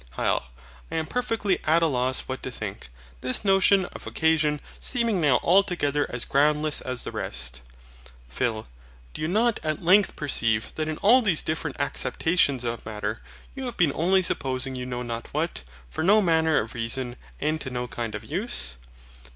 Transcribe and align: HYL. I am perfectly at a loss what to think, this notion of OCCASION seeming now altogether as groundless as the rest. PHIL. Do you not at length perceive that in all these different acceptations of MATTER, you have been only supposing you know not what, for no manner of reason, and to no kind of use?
HYL. 0.17 0.45
I 0.89 0.95
am 0.95 1.05
perfectly 1.05 1.59
at 1.63 1.83
a 1.83 1.85
loss 1.85 2.21
what 2.21 2.41
to 2.41 2.49
think, 2.49 2.89
this 3.21 3.45
notion 3.45 3.85
of 3.85 4.07
OCCASION 4.07 4.59
seeming 4.79 5.21
now 5.21 5.39
altogether 5.43 6.07
as 6.09 6.25
groundless 6.25 6.81
as 6.81 7.03
the 7.03 7.11
rest. 7.11 7.61
PHIL. 8.27 8.67
Do 9.13 9.21
you 9.21 9.27
not 9.27 9.59
at 9.63 9.85
length 9.85 10.15
perceive 10.15 10.73
that 10.73 10.87
in 10.87 10.97
all 11.03 11.21
these 11.21 11.43
different 11.43 11.79
acceptations 11.79 12.63
of 12.63 12.83
MATTER, 12.83 13.21
you 13.55 13.65
have 13.65 13.77
been 13.77 13.93
only 13.93 14.23
supposing 14.23 14.75
you 14.75 14.87
know 14.87 15.03
not 15.03 15.27
what, 15.35 15.61
for 15.91 16.03
no 16.03 16.19
manner 16.19 16.59
of 16.59 16.73
reason, 16.73 17.15
and 17.39 17.61
to 17.61 17.69
no 17.69 17.87
kind 17.87 18.15
of 18.15 18.25
use? 18.25 18.77